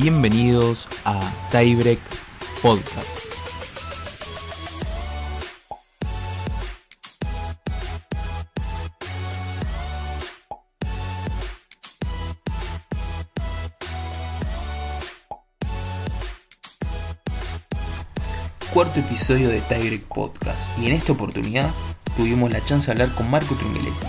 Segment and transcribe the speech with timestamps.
[0.00, 1.98] Bienvenidos a Tiebreak
[2.62, 3.08] Podcast.
[18.72, 21.72] Cuarto episodio de Tiebreak Podcast y en esta oportunidad
[22.16, 24.06] tuvimos la chance de hablar con Marco Tringueletti,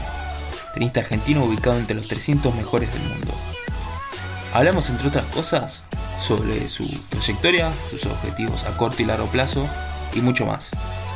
[0.75, 3.48] tenista argentino ubicado entre los 300 mejores del mundo.
[4.51, 5.85] Hablamos entre otras cosas
[6.19, 9.67] sobre su trayectoria, sus objetivos a corto y largo plazo
[10.15, 10.71] y mucho más.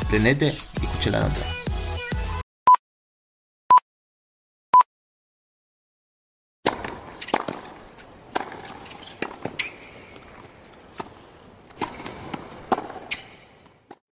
[0.07, 1.41] Prendete y escucha la nota.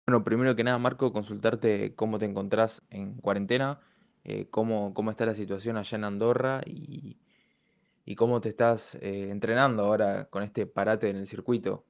[0.08, 3.80] Bueno, primero que nada, Marco, consultarte cómo te encontrás en cuarentena,
[4.24, 7.18] eh, cómo, cómo está la situación allá en Andorra y,
[8.06, 11.86] y cómo te estás eh, entrenando ahora con este parate en el circuito.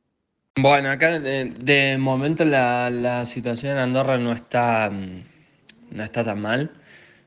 [0.55, 6.71] Bueno, acá de, momento la, situación en Andorra no está, mm, no está tan mal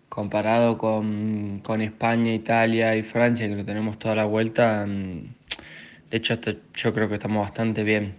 [0.08, 4.86] comparado con, España, Italia y Francia, que lo tenemos toda la vuelta.
[4.86, 5.34] Mm,
[6.10, 6.38] de hecho,
[6.75, 8.14] yo creo que estamos bastante bien,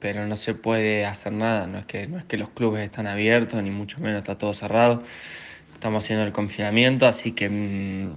[0.00, 1.66] pero no se puede hacer nada.
[1.66, 4.52] No es, que, no es que los clubes están abiertos, ni mucho menos está todo
[4.54, 5.02] cerrado.
[5.74, 8.12] Estamos haciendo el confinamiento, así que mm,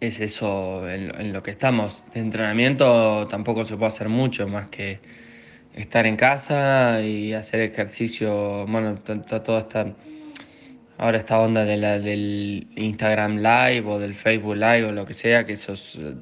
[0.00, 2.02] es eso en, lo que estamos.
[2.14, 5.00] De entrenamiento tampoco se puede hacer mucho más que
[5.74, 8.66] estar en casa y hacer ejercicio.
[8.66, 9.92] Bueno, toda esta.
[10.96, 15.14] Ahora esta onda de la, del Instagram Live o del Facebook Live o lo que
[15.14, 15.72] sea, que eso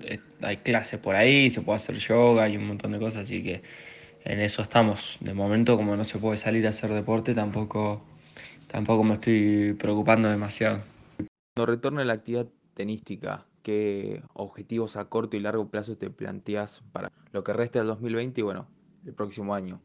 [0.04, 3.42] eh, hay clases por ahí, se puede hacer yoga y un montón de cosas, así
[3.42, 3.62] que
[4.24, 5.18] en eso estamos.
[5.20, 8.04] De momento, como no se puede salir a hacer deporte, tampoco,
[8.68, 10.84] tampoco me estoy preocupando demasiado.
[11.56, 17.12] Cuando retorne la actividad tenística, qué objetivos a corto y largo plazo te planteas para
[17.32, 18.66] lo que resta del 2020 y bueno,
[19.04, 19.78] el próximo año.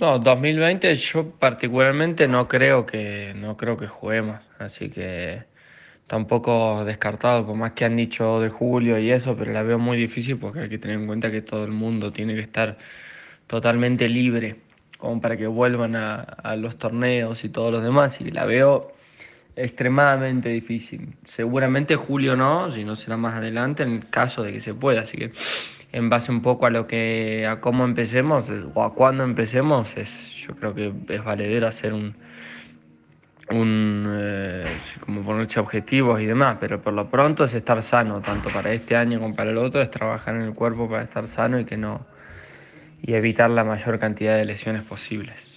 [0.00, 5.42] No, 2020 yo particularmente no creo que no creo que juguemos, así que
[6.06, 9.96] tampoco descartado, por más que han dicho de julio y eso, pero la veo muy
[9.96, 12.78] difícil porque hay que tener en cuenta que todo el mundo tiene que estar
[13.48, 14.60] totalmente libre
[14.98, 18.95] como para que vuelvan a, a los torneos y todos los demás y la veo
[19.56, 21.16] extremadamente difícil.
[21.24, 25.00] Seguramente julio no, si no será más adelante en el caso de que se pueda.
[25.00, 25.32] Así que
[25.92, 30.34] en base un poco a lo que a cómo empecemos o a cuándo empecemos, es,
[30.36, 32.14] yo creo que es valedero hacer un
[33.48, 34.64] un eh,
[35.00, 38.96] como ponerse objetivos y demás, pero por lo pronto es estar sano, tanto para este
[38.96, 41.76] año como para el otro, es trabajar en el cuerpo para estar sano y que
[41.76, 42.04] no
[43.02, 45.55] y evitar la mayor cantidad de lesiones posibles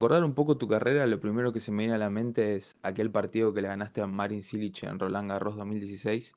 [0.00, 2.76] recordar un poco tu carrera, lo primero que se me viene a la mente es
[2.84, 6.36] aquel partido que le ganaste a Marin Cilic en Roland Garros 2016.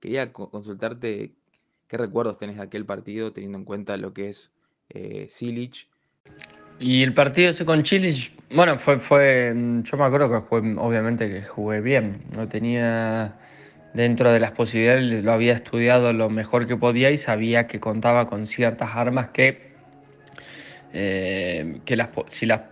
[0.00, 1.32] Quería consultarte
[1.86, 4.50] qué recuerdos tenés de aquel partido, teniendo en cuenta lo que es
[4.88, 5.86] eh, Cilic.
[6.80, 11.28] Y el partido ese con Cilic, bueno, fue, fue, yo me acuerdo que jugué, obviamente
[11.28, 13.38] que jugué bien, no tenía
[13.92, 18.26] dentro de las posibilidades, lo había estudiado lo mejor que podía y sabía que contaba
[18.26, 19.73] con ciertas armas que
[20.96, 21.98] eh, que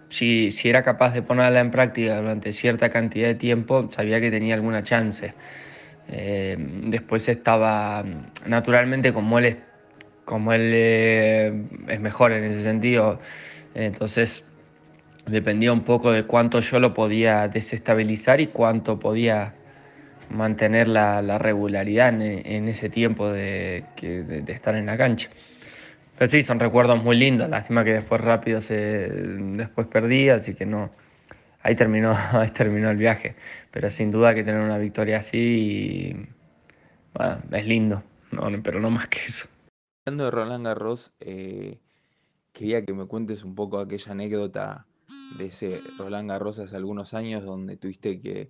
[0.08, 4.54] si, era capaz de ponerla en práctica durante cierta cantidad de tiempo, sabía que tenía
[4.54, 5.34] alguna chance.
[6.08, 8.04] Eh, después estaba,
[8.46, 9.56] naturalmente, como él, es,
[10.24, 11.52] como eh,
[11.88, 13.18] es mejor en ese sentido,
[13.74, 14.44] entonces
[15.26, 19.54] dependía un poco de cuánto yo lo podía desestabilizar y cuánto podía
[20.30, 23.84] mantener la, regularidad en, ese tiempo de
[24.46, 25.28] estar en la cancha.
[26.22, 27.50] Pero sí, son recuerdos muy lindos.
[27.50, 30.88] Lástima que después rápido se después perdí, así que no.
[31.64, 33.34] Ahí terminó, ahí terminó el viaje.
[33.72, 36.14] Pero sin duda que tener una victoria así,
[37.12, 39.48] bueno, es lindo, no, pero no más que eso.
[40.06, 41.80] Hablando de Roland Garros, eh,
[42.52, 44.86] quería que me cuentes un poco aquella anécdota
[45.36, 48.48] de ese Roland Garros hace algunos años donde tuviste que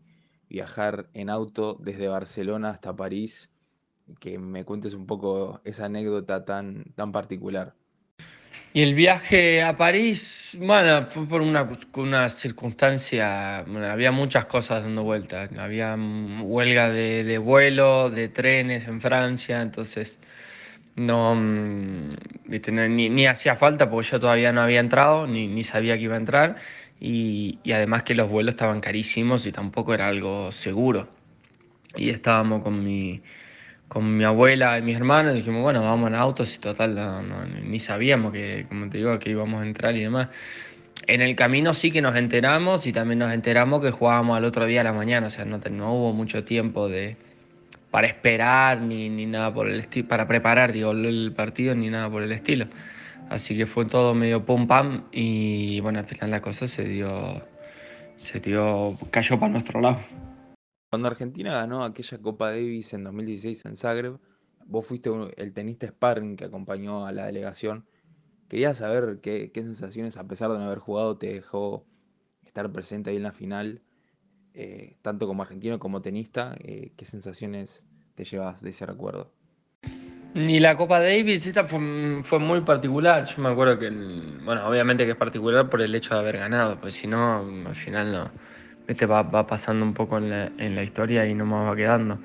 [0.51, 3.49] viajar en auto desde Barcelona hasta París
[4.21, 7.75] que me cuentes un poco esa anécdota tan, tan particular.
[8.75, 15.51] Y el viaje a París, bueno, fue por una, circunstancia, había muchas cosas dando vueltas,
[15.59, 20.19] había huelga de, vuelo, de trenes en Francia, entonces
[20.97, 22.15] no, mm,
[22.89, 26.19] ni, hacía falta porque yo todavía no había entrado, ni, ni sabía que iba a
[26.19, 26.57] entrar,
[26.99, 31.09] y, y además que los vuelos estaban carísimos y tampoco era algo seguro.
[31.95, 33.21] Y estábamos con mi,
[33.93, 36.99] con mi abuela y mis hermanos, dijimos, bueno, vamos en autos y total,
[37.63, 40.29] ni sabíamos que, como te digo, que íbamos a entrar y demás.
[41.07, 44.65] En el camino sí que nos enteramos y también nos enteramos que jugábamos al otro
[44.65, 47.19] día a la mañana, o sea, no, no hubo mucho tiempo de,
[47.91, 52.09] para esperar ni, ni nada por el estilo, para preparar digo, el partido ni nada
[52.09, 52.69] por el estilo.
[53.29, 57.43] Así que fue todo medio pum pam y bueno, al final la cosa se dio,
[58.17, 59.99] se dio, cayó para nuestro lado.
[60.93, 64.19] Cuando Argentina ganó aquella Copa Davis en 2016 en Zagreb,
[64.67, 65.09] vos fuiste
[65.39, 67.87] el tenista sparring que acompañó a la delegación.
[68.47, 71.87] Quería saber qué, sensaciones, a pesar de no haber jugado, te dejó
[72.45, 73.81] estar presente ahí en la final,
[74.53, 76.55] eh, tanto como argentino como tenista.
[76.59, 79.33] Eh, ¿Qué sensaciones te llevas de ese recuerdo?
[80.35, 83.35] Y la Copa Davis esta fue, fue, muy particular.
[83.35, 83.89] Yo me acuerdo que,
[84.45, 87.77] bueno, obviamente que es particular por el hecho de haber ganado, pues si no, al
[87.77, 88.31] final no,
[88.93, 91.77] este va, va pasando un poco en la, en la historia y no me va
[91.77, 92.19] quedando.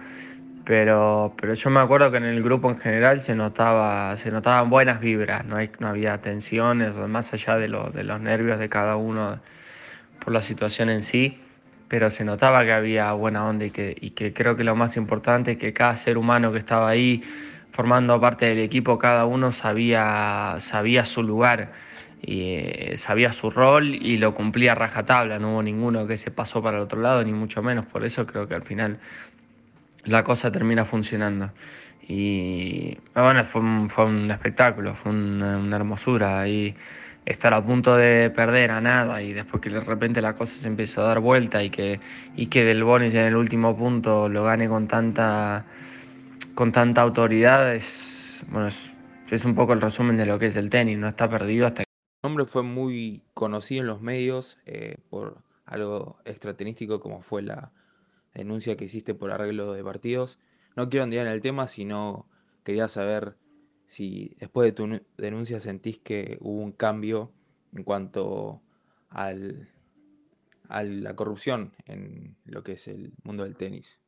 [0.65, 4.69] Pero, pero yo me acuerdo que en el grupo en general se notaba se notaban
[4.69, 8.67] buenas vibras, no, hay, no había tensiones, más allá de, lo, de los nervios de
[8.67, 9.39] cada uno
[10.19, 11.39] por la situación en sí,
[11.87, 14.97] pero se notaba que había buena onda y que, y que creo que lo más
[14.97, 17.23] importante es que cada ser humano que estaba ahí
[17.71, 21.71] formando parte del equipo, cada uno sabía, sabía su lugar
[22.21, 26.31] y eh, sabía su rol y lo cumplía a rajatabla, no hubo ninguno que se
[26.31, 28.99] pasó para el otro lado, ni mucho menos, por eso creo que al final
[30.05, 31.51] la cosa termina funcionando.
[32.07, 36.75] Y ah, bueno, fue un, fue un espectáculo, fue una, hermosura y
[37.25, 40.67] estar a punto de perder a nada y después que de repente la cosa se
[40.69, 41.99] empieza a dar vuelta y que,
[42.37, 45.65] y que Del Bonis en el último punto lo gane con tanta,
[46.55, 48.89] con tanta autoridad es, bueno, es,
[49.29, 51.86] es un poco el resumen de lo que es el tenis, no está perdido hasta
[52.23, 57.71] nombre fue muy conocido en los medios eh, por algo extratenístico como fue la
[58.33, 60.39] denuncia que hiciste por arreglo de partidos.
[60.75, 62.27] No quiero andar en el tema, sino
[62.63, 63.35] quería saber
[63.87, 67.31] si después de tu denuncia sentís que hubo un cambio
[67.73, 68.61] en cuanto
[69.09, 69.69] al,
[70.69, 73.99] a la corrupción en lo que es el mundo del tenis.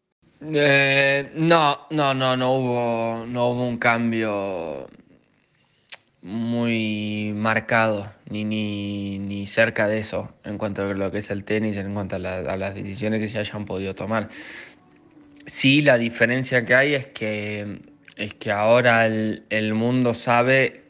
[0.41, 4.87] Eh, no, no, no, no hubo, no hubo un cambio
[6.21, 11.45] muy marcado, ni, ni, ni, cerca de eso, en cuanto a lo que es el
[11.45, 14.29] tenis, en cuanto a, las decisiones que se hayan podido tomar.
[15.45, 17.79] Sí, la diferencia que hay es que,
[18.17, 20.83] es que ahora el, el mundo sabe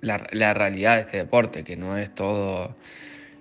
[0.00, 2.76] la, la, realidad de este deporte, que no es todo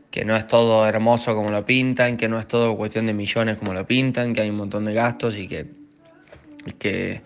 [0.09, 3.57] que no es todo hermoso como lo pintan, que no es todo cuestión de millones
[3.57, 5.65] como lo pintan, que hay un montón de gastos y que,
[6.67, 7.23] y que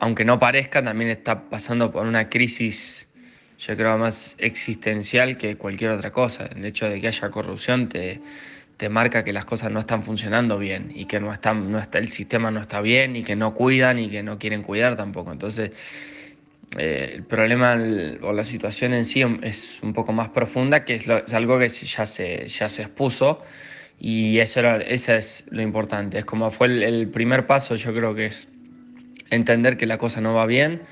[0.00, 3.06] aunque no parezca, también está pasando por una crisis
[3.58, 6.46] yo creo más existencial que cualquier otra cosa.
[6.54, 8.20] El hecho de que haya corrupción te,
[8.76, 11.98] te marca que las cosas no están funcionando bien y que no están, no está,
[11.98, 15.32] el sistema no está bien y que no cuidan y que no quieren cuidar tampoco.
[15.32, 15.70] Entonces,
[16.76, 17.76] eh, el problema
[18.22, 22.06] o la situación en sí es un poco más profunda, que es, algo que ya
[22.06, 23.42] se, ya se expuso
[24.00, 26.18] y eso, era, eso es lo importante.
[26.18, 28.48] Es como fue el, el primer paso, yo creo que es
[29.30, 30.82] entender que la cosa no va bien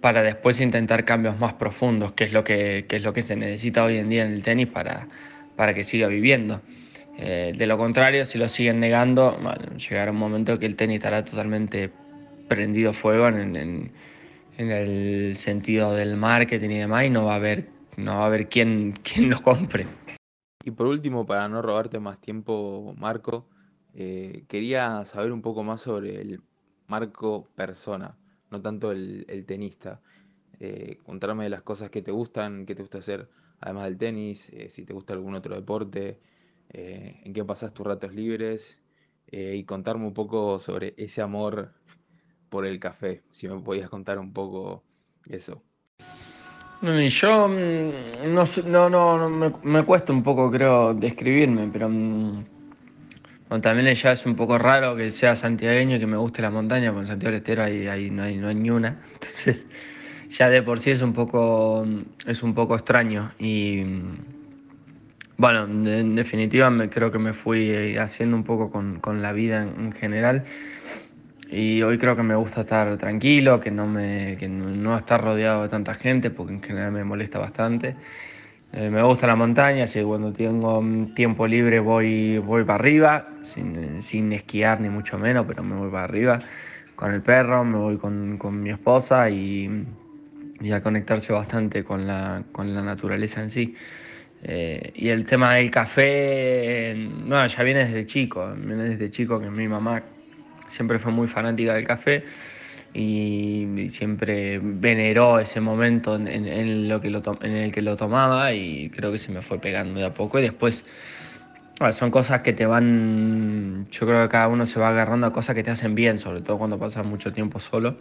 [0.00, 3.84] para después intentar cambios más profundos, que es lo que, es lo que se necesita
[3.84, 5.08] hoy en día en el tenis para,
[5.56, 6.60] para que siga viviendo.
[7.18, 9.38] Eh, de lo contrario, si lo siguen negando,
[9.76, 11.90] llegará un momento que el tenis estará totalmente
[12.48, 13.92] prendido fuego en, en,
[14.58, 18.48] el sentido del marketing y demás, y no va a haber, no va a haber
[18.48, 19.86] quien, quien lo compre.
[20.64, 23.46] Y por último, para no robarte más tiempo, Marco,
[23.94, 26.40] eh, quería saber un poco más sobre el
[26.86, 28.16] Marco persona
[28.50, 30.00] no tanto el, tenista.
[30.58, 33.28] Eh, contarme las cosas que te gustan, qué te gusta hacer,
[33.60, 36.20] además del tenis, eh, si te gusta algún otro deporte,
[36.70, 38.78] eh, en qué pasas tus ratos libres
[39.32, 41.72] y contarme un poco sobre ese amor
[42.48, 44.82] por el café, si me podías contar un poco
[45.28, 45.62] eso.
[46.82, 51.88] Yo mm, no, no, no, me, me, cuesta un poco, creo, describirme, pero
[53.50, 56.50] mm, también ya es un poco raro que sea santiagueño y que me guste la
[56.50, 59.00] montaña, porque en Santiago del Estero ahí, no, hay, no hay ni una.
[59.14, 59.66] Entonces,
[60.28, 61.86] ya de por sí es un poco,
[62.26, 63.32] es un poco extraño.
[63.38, 63.84] Y
[65.36, 69.62] bueno, en definitiva me, creo que me fui haciendo un poco con, con la vida
[69.62, 70.44] en, general.
[71.50, 75.62] Y hoy creo que me gusta estar tranquilo, que no, me, que no estar rodeado
[75.62, 77.96] de tanta gente, porque en general me molesta bastante.
[78.72, 80.80] Eh, me gusta la montaña, así que cuando tengo
[81.14, 85.90] tiempo libre voy, voy para arriba, sin, sin, esquiar ni mucho menos, pero me voy
[85.90, 86.38] para arriba
[86.94, 89.86] con el perro, me voy con, con mi esposa y,
[90.60, 93.74] y, a conectarse bastante con la, con la naturaleza en sí.
[94.42, 99.50] Eh, y el tema del café, no, ya viene desde chico, viene desde chico que
[99.50, 100.02] mi mamá
[100.68, 102.24] siempre fue muy fanática del café
[102.92, 109.12] y siempre veneró ese momento en, lo que en el que lo tomaba y creo
[109.12, 110.84] que se me fue pegando de a poco y después
[111.92, 115.54] son cosas que te van, yo creo que cada uno se va agarrando a cosas
[115.54, 117.96] que te hacen bien, sobre todo cuando pasas mucho tiempo solo.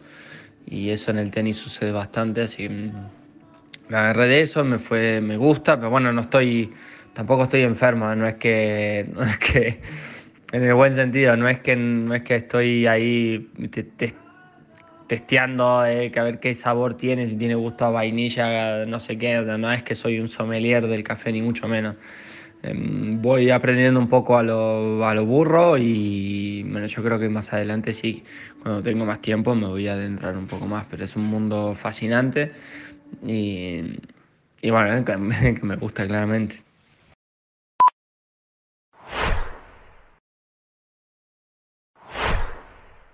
[0.67, 2.91] Y eso en el tenis sucede bastante, así mm,
[3.87, 6.73] me agarré de eso, me fue, me gusta, pero bueno, no estoy,
[7.13, 9.79] tampoco estoy enfermo, no es que, no es que,
[10.51, 13.49] en el buen sentido, no es que, no es que estoy ahí
[15.09, 19.17] testeando eh, que a ver qué sabor tiene, si tiene gusto a vainilla, no sé
[19.17, 21.95] qué, o sea, no es que soy un sommelier del café, ni mucho menos.
[22.61, 27.27] Em, voy aprendiendo un poco a lo, a lo burro y bueno, yo creo que
[27.29, 28.23] más adelante sí,
[28.61, 31.73] cuando tengo más tiempo me voy a adentrar un poco más, pero es un mundo
[31.75, 32.51] fascinante
[33.25, 33.81] y,
[34.61, 35.17] y bueno, que
[35.63, 36.68] me gusta claramente.